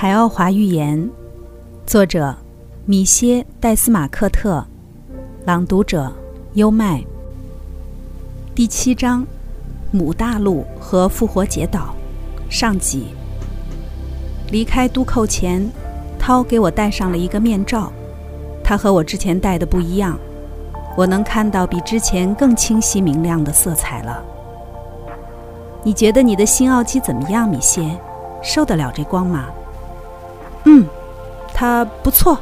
[0.00, 1.10] 海奥华寓言，
[1.84, 2.34] 作者
[2.86, 4.64] 米歇·戴斯马克特，
[5.44, 6.10] 朗读者
[6.54, 7.04] 优麦。
[8.54, 9.26] 第七章：
[9.90, 11.94] 母大陆和复活节岛，
[12.48, 13.08] 上集。
[14.50, 15.70] 离开都寇前，
[16.18, 17.92] 涛给我戴上了一个面罩，
[18.64, 20.18] 它和我之前戴的不一样，
[20.96, 24.24] 我能看到比之前更清晰明亮的色彩了。
[25.82, 27.94] 你觉得你的新奥基怎么样，米歇？
[28.42, 29.44] 受得了这光吗？
[31.60, 32.38] 嗯，它不错，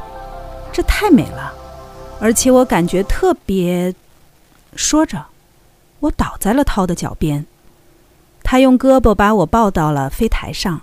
[0.73, 1.53] 这太美了，
[2.21, 3.93] 而且我感觉特别。
[4.77, 5.27] 说着，
[5.99, 7.45] 我倒在了涛的脚边，
[8.45, 10.83] 他用胳膊把我抱到了飞台上。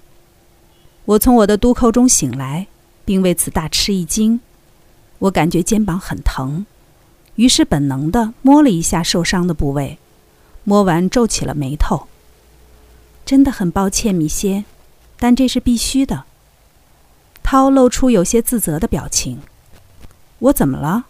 [1.06, 2.68] 我从我的都扣中醒来，
[3.06, 4.42] 并为此大吃一惊。
[5.20, 6.66] 我感觉肩膀很疼，
[7.36, 9.98] 于是本能的摸了一下受伤的部位，
[10.66, 12.08] 摸完皱起了眉头。
[13.26, 14.66] 真的很抱歉，米歇，
[15.18, 16.26] 但这是必须的。
[17.46, 19.40] 涛露出有些自责的表情。
[20.40, 21.06] 我怎么了？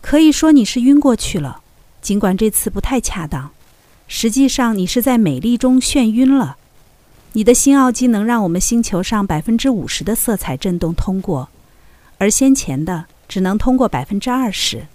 [0.00, 1.60] 可以说你是晕过去了，
[2.00, 3.52] 尽管这次不太恰当。
[4.08, 6.56] 实际上，你是在美丽中眩晕了。
[7.34, 11.48] 你的新奥机能让我们星球上百分之五十的色彩振动通过，
[12.18, 14.88] 而先前的只能通过百分之二十。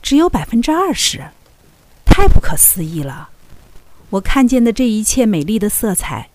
[0.00, 1.22] 只有百分之二十，
[2.06, 3.28] 太不可思议了！
[4.08, 6.30] 我看见的这一切美丽的色彩，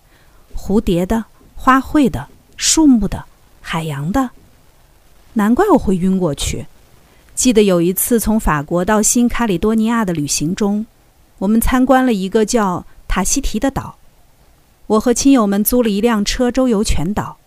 [0.56, 1.24] 蝴蝶的、
[1.56, 2.28] 花卉的、
[2.58, 3.24] 树木的、
[3.62, 4.28] 海洋的，
[5.32, 6.66] 难怪我会晕过去。
[7.34, 10.84] 记得有一次从法国到新卡里多尼亚的旅行中，
[11.38, 13.96] 我们参观了一个叫塔希提的岛。
[14.88, 17.38] 我和亲友们租了一辆车周游全岛，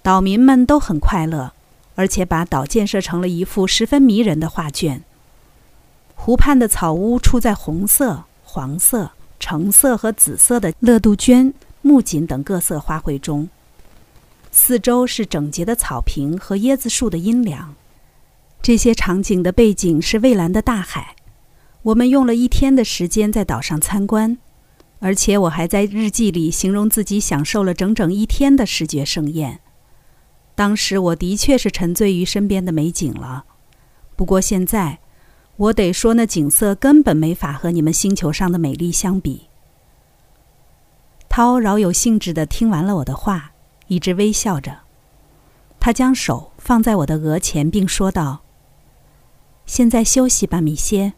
[0.00, 1.52] 岛民们都很快乐，
[1.94, 5.02] 而且把岛建设成了一幅十分迷人的画卷。
[6.14, 9.10] 湖畔的草屋出在红色、黄色。
[9.44, 13.48] 橙色和紫色的乐杜鹃、木槿等各色花卉中，
[14.54, 17.74] 四周是整洁的草坪和椰子树的阴凉。
[18.60, 21.16] 这些场景的背景是蔚蓝的大海。
[21.82, 24.38] 我们用了一天的时间在岛上参观，
[25.00, 29.58] 而且我还在日记里形容自己享受了整整一天的视觉盛宴。
[30.54, 33.44] 当时我的确是沉醉于身边的美景了，
[34.14, 34.98] 不过现在。
[35.56, 39.48] 我得说，那景色根本没法和你们星球上的美丽相比。
[41.28, 43.51] 涛饶有兴致地听完了我的话，
[43.92, 44.78] 一直微笑着。
[45.78, 48.40] 他将手放在我的额前，并说道
[49.66, 51.12] ：“现在休息吧，米歇。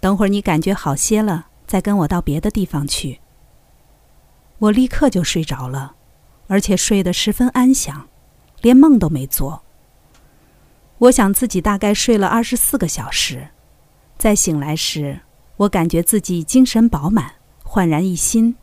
[0.00, 3.20] 等会儿你感觉好些了，再跟我到别的地方去。”
[4.58, 5.94] 我立刻就睡着了，
[6.48, 8.08] 而且睡得十分安详，
[8.60, 9.62] 连梦都没做。
[10.98, 13.48] 我想自己大概睡了二十四个小时。
[14.18, 15.20] 在醒来时，
[15.58, 18.56] 我感觉自己精神饱满，焕然一新。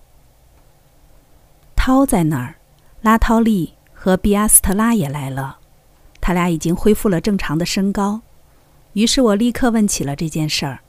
[1.76, 2.57] 涛在那儿，
[3.02, 5.60] 拉涛利和比阿斯特拉也来了，
[6.20, 8.22] 他俩已经恢复了正常的身高。
[8.94, 10.80] 于是我立刻问起了这件事儿。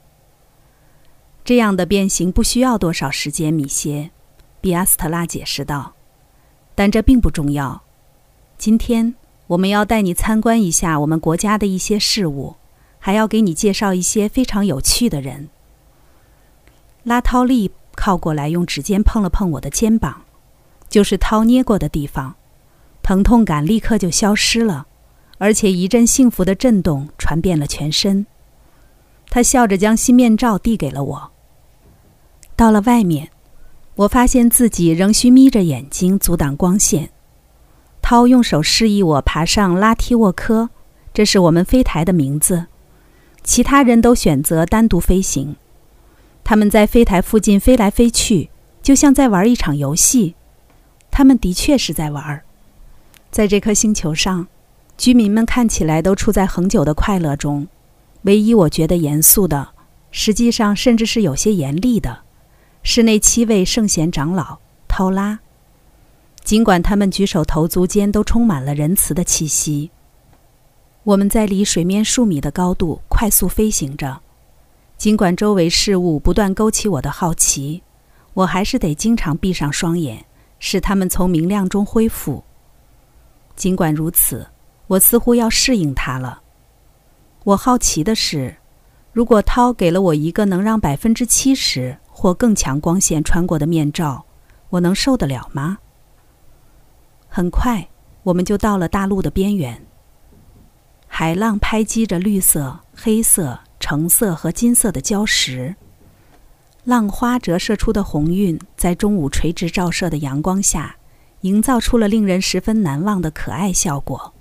[1.43, 4.11] 这样的变形不需要多少时间，米歇，
[4.61, 5.93] 比阿斯特拉解释道。
[6.75, 7.81] 但这并不重要。
[8.57, 9.15] 今天
[9.47, 12.55] 我们要带你参观一下我们国家的一些事物。
[13.01, 15.47] 还要给你介绍一些非常有趣的人。
[17.03, 20.23] 拉涛利靠过来，用指尖碰了碰我的肩膀，
[20.89, 22.35] 就是涛捏过的地方，
[23.03, 24.87] 疼痛感立刻就消失了，
[25.37, 28.25] 而且一阵幸福的震动传遍了全身。
[29.29, 31.31] 他笑着将新面罩递给了我。
[32.55, 33.29] 到了外面，
[33.95, 37.11] 我发现自己仍需眯着眼睛阻挡光线。
[38.01, 40.69] 涛用手示意我爬上拉提沃科，
[41.13, 42.65] 这是我们飞台的名字。
[43.43, 45.55] 其他人都选择单独飞行，
[46.43, 48.49] 他们在飞台附近飞来飞去，
[48.81, 50.35] 就像在玩一场游戏。
[51.11, 52.43] 他们的确是在玩儿。
[53.31, 54.47] 在这颗星球上，
[54.97, 57.67] 居民们看起来都处在恒久的快乐中。
[58.23, 59.69] 唯一我觉得严肃的，
[60.11, 62.21] 实际上甚至是有些严厉的，
[62.83, 65.39] 是那七位圣贤长老涛拉。
[66.43, 69.91] 尽管他们举手投足间都充满了仁慈的气息。
[71.03, 74.21] 我们在离水面数米的高度快速飞行着，
[74.97, 77.83] 尽管周围事物不断勾起我的好奇，
[78.33, 80.25] 我还是得经常闭上双眼，
[80.59, 82.43] 使它们从明亮中恢复。
[83.55, 84.47] 尽管如此，
[84.87, 86.41] 我似乎要适应它了。
[87.43, 88.55] 我好奇的是，
[89.11, 94.25] 如果涛给了我一个能让百分之七十或更强光线穿过的面罩，
[94.69, 95.79] 我能受得了吗？
[97.27, 97.87] 很快，
[98.23, 99.85] 我们就到了大陆的边缘。
[101.07, 105.75] 海浪拍击着绿色、黑色、橙色和金色的礁石，
[106.85, 110.95] 浪花折射出的红晕，在中午垂直照射的阳光下，
[111.41, 114.33] 营造出了令人十分难忘的可爱效果。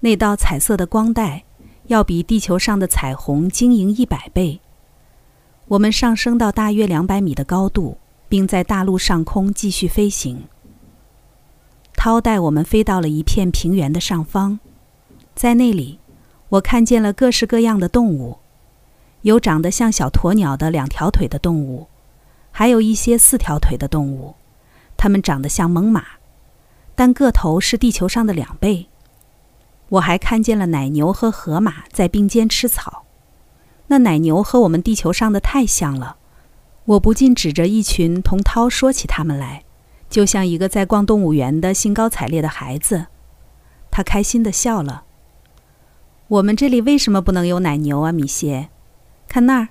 [0.00, 1.44] 那道彩色的光带，
[1.86, 4.60] 要比地球上的彩虹晶莹一百倍。
[5.68, 7.98] 我们上升到大约两百米的高度，
[8.28, 10.44] 并在大陆上空继续飞行。
[11.96, 14.60] 涛带我们飞到了一片平原的上方，
[15.34, 15.98] 在那里，
[16.50, 18.38] 我看见了各式各样的动物，
[19.22, 21.88] 有长得像小鸵鸟的两条腿的动物，
[22.50, 24.34] 还有一些四条腿的动物，
[24.96, 26.02] 它们长得像猛犸，
[26.94, 28.88] 但个头是地球上的两倍。
[29.90, 33.04] 我还看见了奶牛和河马在并肩吃草，
[33.86, 36.16] 那奶牛和我们地球上的太像了，
[36.84, 39.64] 我不禁指着一群同涛说起他们来。
[40.10, 43.08] 就像一个在逛动物园的兴高采烈的孩子，
[43.90, 45.04] 他开心地笑了。
[46.28, 48.70] 我们这里为什么不能有奶牛啊，米歇？
[49.28, 49.68] 看那儿，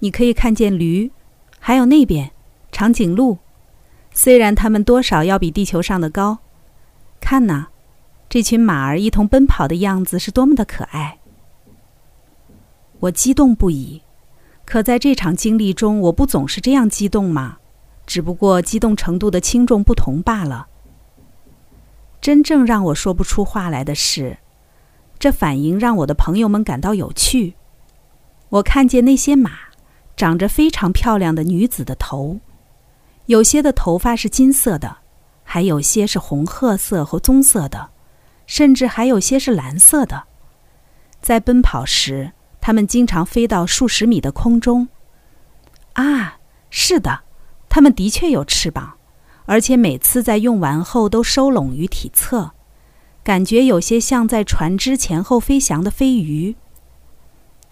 [0.00, 1.10] 你可以看见驴，
[1.58, 2.32] 还有那边
[2.70, 3.38] 长颈鹿。
[4.12, 6.38] 虽然它们多少要比地球上的高，
[7.20, 7.68] 看呐，
[8.28, 11.18] 这群马儿一同奔跑的样子是多么的可爱。
[13.00, 14.02] 我激动不已，
[14.64, 17.58] 可在这场经历中，我不总是这样激动吗？
[18.06, 20.68] 只不过激动程度的轻重不同罢了。
[22.20, 24.38] 真正让我说不出话来的是，
[25.18, 27.54] 这反应让我的朋友们感到有趣。
[28.48, 29.50] 我看见那些马
[30.16, 32.38] 长着非常漂亮的女子的头，
[33.26, 34.98] 有些的头发是金色的，
[35.42, 37.90] 还有些是红褐色和棕色的，
[38.46, 40.24] 甚至还有些是蓝色的。
[41.20, 44.88] 在奔跑时，它们经常飞到数十米的空中。
[45.94, 46.38] 啊，
[46.70, 47.20] 是的。
[47.68, 48.94] 它们的确有翅膀，
[49.44, 52.52] 而且每次在用完后都收拢于体侧，
[53.22, 56.56] 感觉有些像在船只前后飞翔的飞鱼。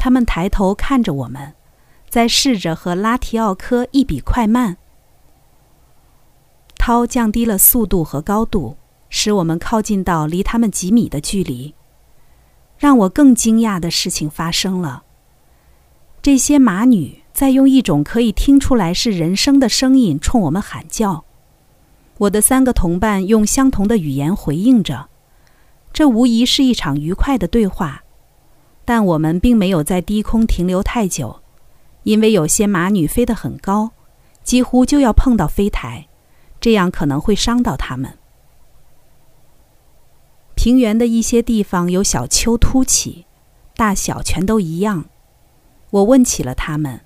[0.04, 1.54] 他们抬头看着我们，
[2.10, 4.76] 在试着和拉提奥科一比快慢。
[6.76, 8.76] 涛降低了速度和高度，
[9.08, 11.74] 使我们靠近到离他们几米的距离。
[12.76, 15.04] 让我更惊讶的事情发生了，
[16.20, 17.22] 这些马女。
[17.32, 21.24] 在用一种可以听出来是人声的声音冲我们喊叫，
[22.18, 25.08] 我的三个同伴用相同的语言回应着，
[25.94, 28.03] 这无疑是一场愉快的对话。
[28.84, 31.40] 但我们并没有在低空停留太久，
[32.02, 33.92] 因为有些马女飞得很高，
[34.42, 36.06] 几乎就要碰到飞台，
[36.60, 38.18] 这样可能会伤到它们。
[40.54, 43.26] 平原的一些地方有小丘凸起，
[43.76, 45.06] 大小全都一样。
[45.90, 47.00] 我问起了他们。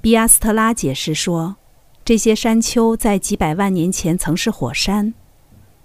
[0.00, 1.56] 比阿斯特拉解释说，
[2.04, 5.14] 这些山丘在几百万年前曾是火山。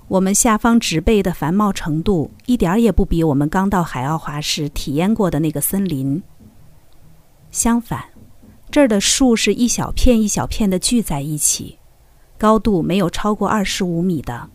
[0.09, 6.23] 我们下方植被的繁茂程度一点儿也不比我们刚到海奥华时体验过的那个森林。
[7.51, 8.05] 相反，
[8.71, 11.77] 这儿的树是一小片一小片的聚在一起，
[12.37, 14.49] 高度没有超过二十五米的。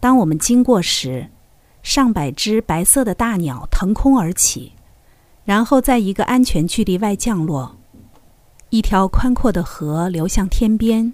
[0.00, 1.28] 当我们经过时，
[1.84, 4.72] 上百只白色的大鸟腾空而起，
[5.44, 7.76] 然后在一个安全距离外降落。
[8.70, 11.12] 一条宽阔的河流向天边，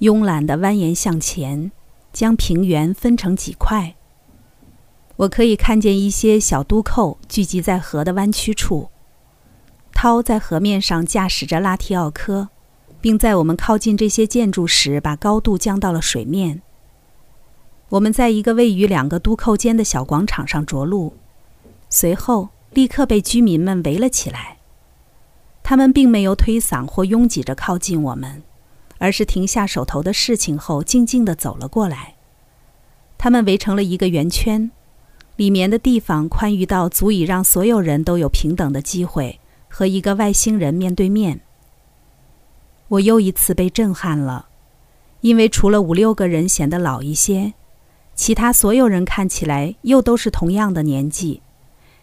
[0.00, 1.70] 慵懒地蜿蜒向前，
[2.16, 3.94] 将平原分成几块。
[5.16, 8.88] 我可以看见一些小都扣聚集在河的弯曲处。
[9.92, 12.48] 涛在河面上驾驶着拉提奥科，
[13.02, 16.62] 并在我们靠近这些建筑时把高度降到了水面。
[17.90, 21.12] 我们在一个位于两个都扣间的小广场上着陆，
[21.90, 24.56] 随后立刻被居民们围了起来。
[25.62, 28.42] 他们并没有推搡或拥挤着靠近我们，
[28.98, 32.14] 而是停下手头的事情后，静静地走了过来。
[33.18, 34.70] 他们围成了一个圆圈，
[35.36, 41.40] 里面的地方宽裕到足以让所有人都有平等的机会和一个外星人面对面。
[42.88, 44.48] 我又一次被震撼了，
[45.20, 47.54] 因为除了五六个人显得老一些，
[48.14, 51.42] 其他所有人看起来又都是同样的年纪。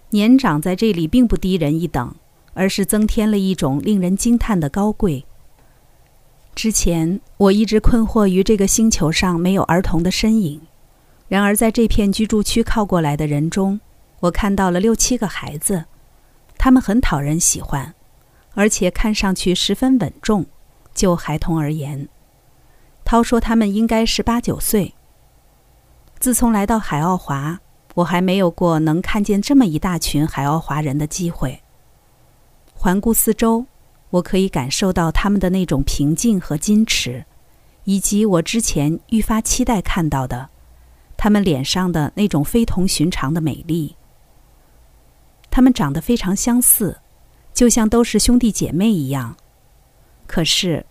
[0.10, 2.16] 年长在这里并不低人一等。
[2.56, 5.26] 而是增添了一种令人惊叹的高贵。
[6.56, 10.62] 之前我一直困惑于这个星球上没有儿童的身影，
[11.28, 13.80] 然而在这片居住区靠过来的人中，
[14.20, 15.86] 我看到了六七个孩子，
[16.58, 17.94] 他们很讨人喜欢，
[18.54, 20.46] 而且看上去十分稳重。
[20.94, 22.08] 就孩童而言，
[23.04, 24.94] 涛说他们应该是八九岁。
[26.20, 27.60] 自从来到海奥华，
[27.96, 31.64] 我还没有过能看见这么一大群海奥华人的机会。
[32.76, 33.66] 环顾四周，
[34.14, 37.26] 我可以感受到他们的那种平静和矜持，
[37.86, 40.50] 以及我之前愈发期待看到的，
[41.18, 43.96] 他们脸上的那种非同寻常的美丽。
[45.50, 47.00] 他们长得非常相似，
[47.56, 49.36] 就像都是兄弟姐妹一样。
[50.28, 50.86] 可是，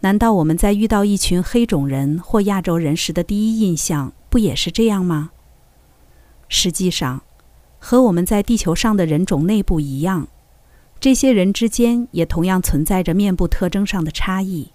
[0.00, 5.30] 难道我们在遇到一群黑种人或亚洲人时的第一印象不也是这样吗？
[6.48, 7.22] 实际上，
[7.78, 10.26] 和我们在地球上的人种内部一样，
[11.04, 14.70] 这些人之间也同样存在着面部特征上的差异。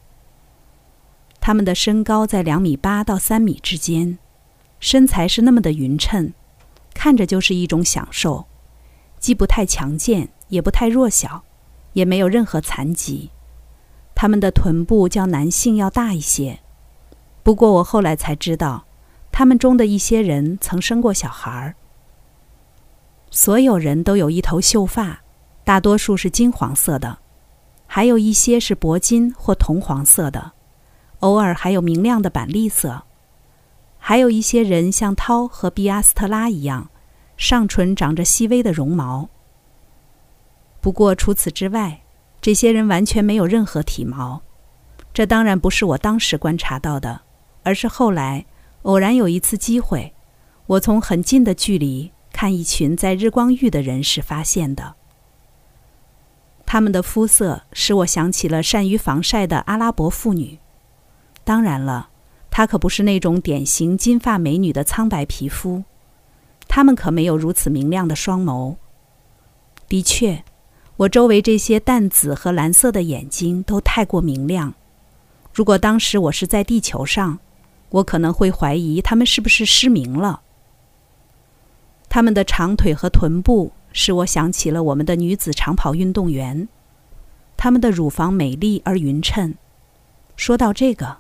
[1.42, 4.20] 他们的身高在两米八到三米之间，
[4.80, 6.32] 身材是那么的匀称，
[6.94, 8.46] 看着就是一种享受，
[9.18, 11.44] 既不太强健，也不太弱小，
[11.94, 13.32] 也没有任何残疾。
[14.14, 16.60] 他们的臀部较男性要大一些，
[17.42, 18.86] 不过我后来才知道，
[19.32, 21.74] 他们中的一些人曾生过小孩儿。
[23.32, 25.24] 所有人都有一头秀发，
[25.64, 27.20] 大多数是金黄色的，
[27.86, 30.54] 还有一些是铂金或铜黄色的。
[31.20, 33.04] 偶尔还有明亮的板栗色，
[33.98, 36.90] 还有一些人像涛和毕阿斯特拉一样，
[37.36, 39.30] 上唇长着细微的绒毛。
[40.80, 42.02] 不过除此之外，
[42.40, 44.42] 这些人完全没有任何体毛。
[45.14, 47.22] 这当然不是我当时观察到的，
[47.64, 48.46] 而是后来
[48.84, 50.14] 偶然有一次机会，
[50.68, 54.96] 我从很近的距离看一群在日光浴的人时发现的。
[56.72, 60.60] 他们的肤色使我想起了善于防晒的阿拉伯妇女。
[61.44, 62.10] 当然了，
[62.52, 65.84] 她可不是那种典型金发美女的苍白皮肤，
[66.68, 68.76] 她们可没有如此明亮的双眸。
[69.88, 70.44] 的确，
[70.96, 74.72] 我周围这些淡紫和蓝色的眼睛都太过明亮。
[75.52, 77.40] 如果当时我是在地球上，
[77.90, 80.42] 我可能会怀疑她们是不是失明了。
[82.08, 86.70] 她们的长腿和臀部使我想起了我们的女子长跑运动员，
[87.58, 89.56] 她们的乳房美丽而匀称。
[90.38, 91.18] 说到这个。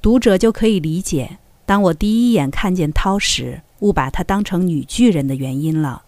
[0.00, 6.04] 读者就可以理解，当我第一眼看见涛时，误把她当成女巨人的原因了。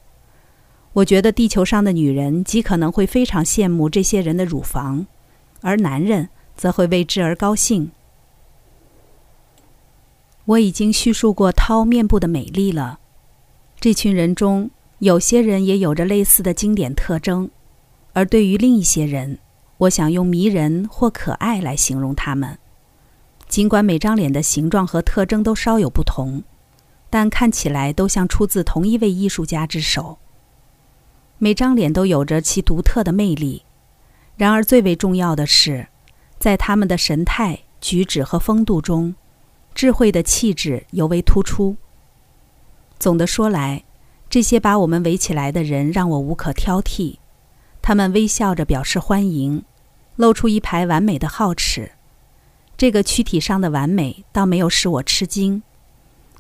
[0.93, 5.07] 我觉得地球上的女人极可能会非常羡慕这些人的乳房，
[5.63, 7.91] 而男人则会为之而高兴。
[10.45, 13.01] 我已经叙述过涛面部的美丽了。
[13.81, 17.51] 这群人中有些人也有着类似的经典特征，
[18.15, 19.39] 而对于另一些人，
[19.79, 22.59] 我想用迷人或可爱来形容他们。
[23.47, 26.43] 尽管每张脸的形状和特征都稍有不同，
[27.11, 30.19] 但看起来都像出自同一位艺术家之手。
[31.39, 33.63] 每张脸都有着其独特的魅力。
[34.37, 35.89] 然而，最为重要的是，
[36.39, 39.15] 在他们的神态、举止和风度中，
[39.75, 41.77] 智慧的气质尤为突出。
[42.99, 43.85] 总的说来，
[44.37, 47.17] 这些把我们围起来的人让我无可挑剔。
[47.81, 49.65] 他们微笑着表示欢迎，
[50.17, 51.93] 露出一排完美的皓齿。
[52.77, 55.63] 这个躯体上的完美倒没有使我吃惊，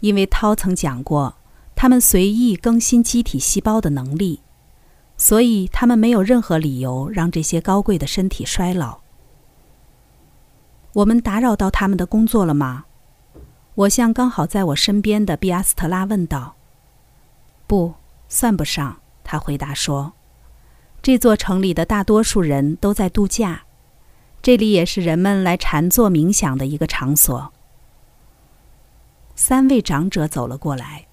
[0.01, 1.37] 因为涛曾讲过，
[1.75, 4.43] 他们随意更新机体细胞的能力，
[5.17, 8.99] 所以他们没有任何理由让这些高贵的身体衰老。
[10.93, 12.85] 我们打扰到他们的工作了吗？
[13.75, 16.56] 我向刚好在我身边的毕阿斯特拉问道。
[17.67, 17.95] 不
[18.29, 20.13] 算不上，他回答说，
[21.03, 23.63] 这座城里的大多数人都在度假。
[24.43, 27.53] 这里也是人们来禅坐冥想的一个场所。
[29.35, 31.07] 三位长者走了过来，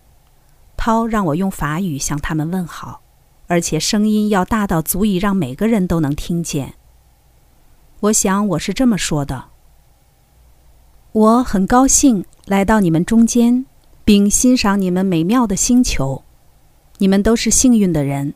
[0.78, 3.02] 涛让我用法语向他们问好，
[3.48, 6.76] 而且声音要大到足以让每个人都能听见。
[8.02, 9.46] 我想我是这么说的
[11.14, 13.66] ：“我很高兴来到你们中间，
[14.06, 16.23] 并欣赏你们美妙的星球。
[17.04, 18.34] 你们都是幸运的人，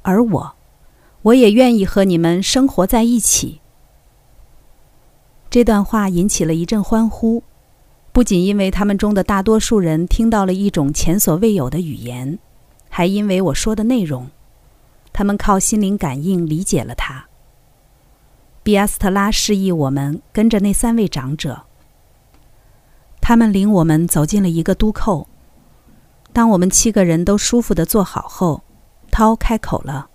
[0.00, 0.54] 而我，
[1.20, 3.60] 我也愿意和你们生活在一起。”
[5.50, 7.42] 这段话引起了一阵欢呼，
[8.10, 12.38] 不仅因为他们中的大多数人听到了一种前所未有的语言，
[12.88, 14.30] 还因为我说的内容。
[15.12, 17.26] 他们靠心灵感应理解了它。
[18.62, 21.64] 比阿斯特拉示意我们跟着那三位长者。
[23.20, 25.28] 他们领我们走进了一个都扣。
[26.32, 28.62] 当我们七个人都舒服地坐好后，
[29.10, 30.10] 涛开口了：“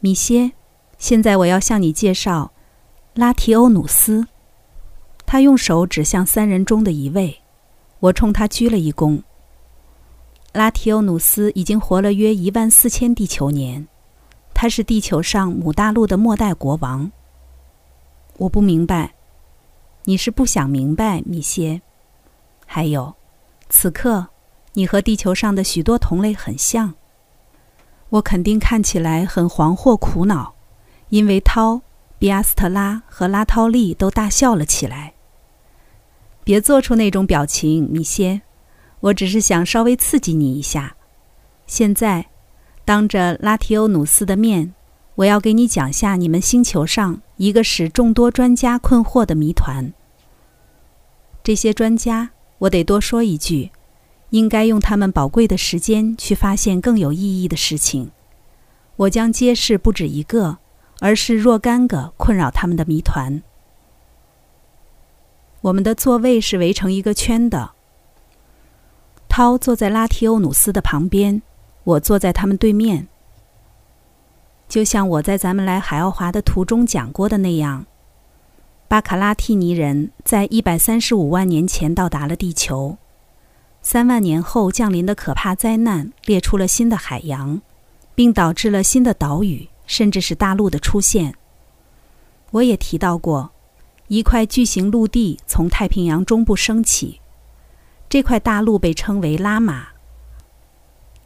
[0.00, 0.52] 米歇，
[0.98, 2.52] 现在我要向你介绍。”
[3.14, 4.26] 拉提欧努斯，
[5.24, 7.40] 他用手指向三人中的一位，
[8.00, 9.22] 我冲他鞠了一躬。
[10.52, 13.88] 拉提欧努斯已经活了约一万四千地球年，
[14.52, 17.10] 他是地球上母大陆的末代国王。
[18.36, 19.14] 我不明白，
[20.04, 21.80] 你是不想明白，米歇？
[22.66, 23.14] 还有，
[23.70, 24.26] 此刻
[24.76, 26.94] 你和地球上的许多同类很像。
[28.10, 30.54] 我肯定看起来很惶惑苦恼，
[31.08, 31.82] 因为涛。
[32.18, 35.12] 比阿斯特拉和拉涛利都大笑了起来。
[36.44, 38.40] 别做出那种表情，米歇，
[39.00, 40.96] 我只是想稍微刺激你一下。
[41.66, 42.28] 现在，
[42.86, 44.72] 当着拉提欧努斯的面，
[45.16, 49.92] 我要给你讲下你们星球上一个使众多专家困惑的谜团。
[51.44, 52.30] 这些专家，
[52.60, 53.70] 我得多说一句，
[54.30, 58.10] 应该用他们宝贵的时间去发现更有意义的事情。
[58.96, 60.58] 我将揭示不止一个，
[61.00, 63.42] 而是若干个困扰他们的谜团。
[65.62, 67.72] 我们的座位是围成一个圈的。
[69.28, 71.42] 涛坐在拉提欧努斯的旁边，
[71.84, 73.08] 我坐在他们对面。
[74.68, 77.84] 就像我在咱们来海奥华的途中讲过的那样，
[78.88, 82.96] 巴卡拉蒂尼人在一百三十五万年前到达了地球，
[83.88, 87.62] 三万年后降临的可怕灾难裂出了新的海洋，
[88.16, 91.36] 并导致了新的岛屿，甚至是大陆的出现。
[92.50, 93.52] 我也提到过，
[94.08, 97.20] 一块巨型陆地从太平洋中部升起，
[98.08, 99.90] 这块大陆被称为拉玛，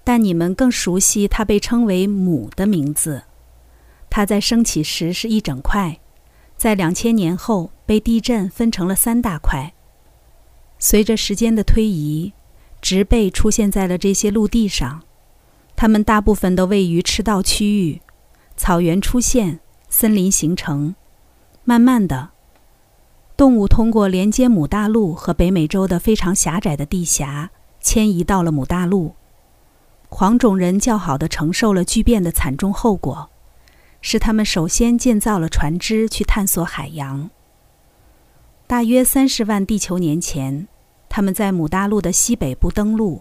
[0.04, 3.22] 但你们更熟悉它被称为母的名字。
[4.10, 5.98] 它在升起时是一整块，
[6.58, 9.72] 在两千年后被地震分成了三大块。
[10.78, 12.34] 随着时间的推移，
[12.80, 15.02] 植被出现在了这些陆地上，
[15.76, 18.00] 它们大部分都位于赤道区域，
[18.56, 20.94] 草原出现，森林形成。
[21.64, 22.30] 慢慢的，
[23.36, 29.14] 动物通过连接母大陆和北美洲的非常狭窄的地峡，迁移到了母大陆。
[30.08, 33.30] 黄种人较好的承受了巨变的惨重后果。
[34.02, 37.28] 是他们首先建造了船只去探索海洋。
[38.66, 40.66] 大约三十万地球年前，
[41.10, 43.20] 他们在母大陆的西北部登陆，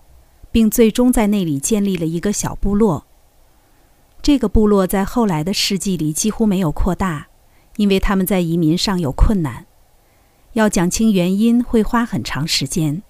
[0.49, 3.05] 并最终在那里建立了一个小部落。
[4.21, 7.27] 这个部落在后来的世纪里几乎没有扩大，
[7.75, 9.65] 因为他们在移民上有困难。
[10.53, 13.03] 要讲清原因会花很长时间，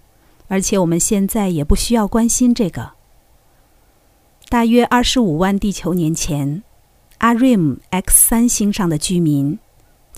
[0.48, 2.94] 而且我们现在也不需要关心这个。
[4.50, 6.64] 大约二十五万地球年前。
[7.20, 9.60] 阿瑞姆 X 三星上的居民，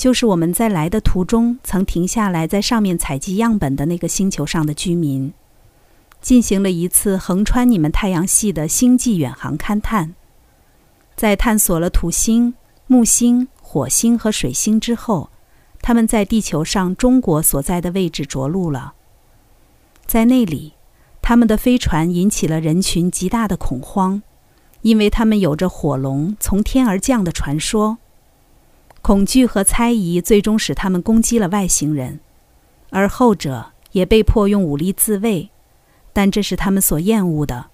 [0.01, 5.31] 就是我们在来的途中曾停下来在上面采集样本的那个星球上的居民，
[6.19, 10.15] 进行了一次横穿你们太阳系的星际远航勘探。
[11.15, 12.55] 在探索了土星、
[12.87, 15.29] 木星、火星和水星之后，
[15.83, 18.95] 他们在地球上中国所在的位置着陆了。
[20.07, 20.73] 在那里，
[21.21, 24.23] 他们的飞船引起了人群极大的恐慌。
[24.81, 27.99] 因为他们有着火龙从天而降的传说，
[29.01, 32.19] 恐惧和猜疑最终使他们攻击了外星人，
[32.91, 35.49] 而后者也被迫用武力自卫，
[36.13, 37.71] 但这是他们所厌恶的，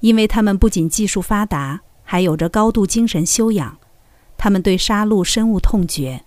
[0.00, 3.78] 因为他们不仅技术发达，还有着高度精神修养，
[4.36, 6.24] 他们对杀戮深恶痛绝。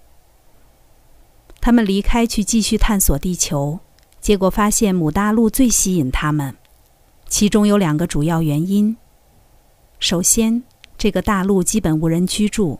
[1.59, 3.81] 他们离开去继续探索地球，
[4.21, 6.55] 结果发现母大陆最吸引他们，
[7.27, 8.95] 其中有两个主要原因。
[9.99, 10.63] 首先，
[10.97, 12.79] 这个大陆基本无人居住；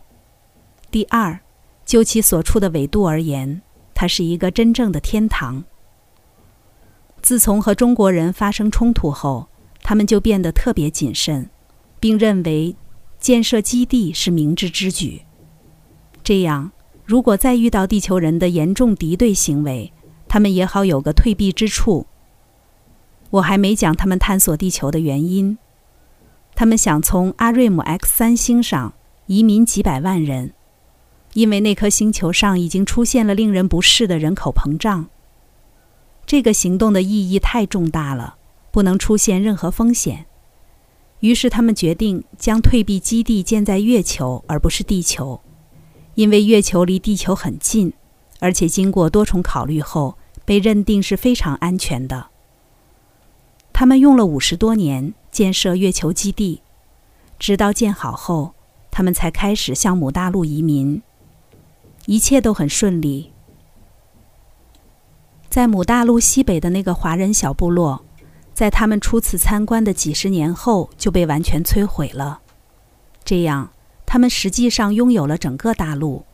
[0.90, 1.40] 第二，
[1.88, 3.62] 就其所处的纬度而言，
[3.94, 5.64] 它是一个真正的天堂。
[7.22, 9.48] 自从和中国人发生冲突后，
[9.82, 11.48] 他们就变得特别谨慎，
[11.98, 12.76] 并认为
[13.18, 15.22] 建设基地是明智之举。
[16.22, 16.70] 这样，
[17.06, 19.90] 如果再遇到地球人的严重敌对行为，
[20.28, 22.06] 他们也好有个退避之处。
[23.30, 25.56] 我还没讲他们探索地球的原因。
[26.54, 28.92] 他们想从阿瑞姆 X 三星上
[29.24, 30.52] 移民几百万人，
[31.38, 35.06] 因为那颗星球上已经出现了令人不适的人口膨胀。
[36.26, 38.38] 这个行动的意义太重大了，
[38.72, 40.26] 不能出现任何风险。
[41.20, 45.40] 于是他们决定将退避基地建在月球，而不是地球，
[46.16, 47.92] 因为月球离地球很近，
[48.40, 52.30] 而且经过多重考虑后被认定是非常安全的。
[53.72, 55.14] 他们用了五十多年。
[55.30, 56.62] 建设月球基地，
[57.38, 58.54] 直到建好后，
[58.90, 61.00] 他们才开始向母大陆移民。
[62.08, 63.34] 一切都很顺利。
[65.50, 68.02] 在母大陆西北的那个华人小部落，
[68.54, 72.40] 在他们初次参观的几十年后就被完全摧毁了。
[73.22, 73.70] 这样，
[74.06, 76.24] 他们实际上拥有了整个大陆。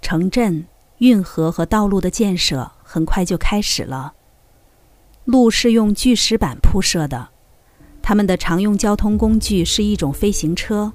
[0.00, 0.64] 城镇、
[0.98, 4.14] 运河和道路的建设很快就开始了。
[5.24, 7.30] 路是用巨石板铺设的。
[8.00, 10.92] 他们的常用交通工具是一种飞行车，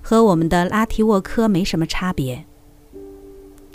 [0.00, 2.46] 和我们的拉提沃科没什么差别。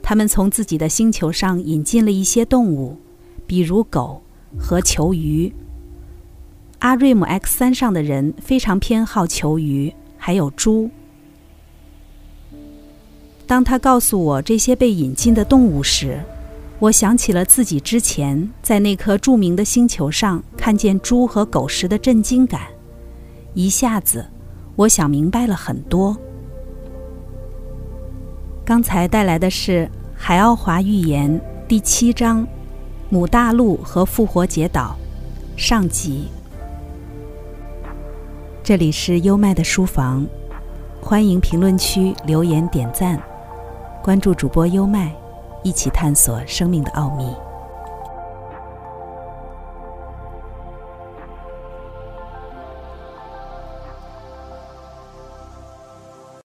[0.03, 2.97] 他们从自己的星球上引进了一些动物，
[3.47, 4.21] 比如狗
[4.59, 5.51] 和球鱼。
[6.79, 10.89] 阿瑞姆 X 三上的人非常偏好球鱼，还有猪。
[13.47, 16.19] 当他告诉我这些被引进的动物时，
[16.79, 22.63] 我想起了自己之前在那颗著名的星球上看见猪和狗时的震惊感。
[23.53, 24.25] 一下子，
[24.75, 26.17] 我想明白了很多。
[28.65, 31.30] 刚才带来的是《海奥华预言》
[31.67, 32.43] 第七章
[33.10, 34.95] 《母大陆和复活节岛》
[35.62, 36.30] 上集。
[38.63, 40.26] 这里是优麦的书房，
[41.02, 43.21] 欢迎评论区留言点赞，
[44.02, 45.13] 关注主播优麦，
[45.62, 47.28] 一起探索生命的奥秘。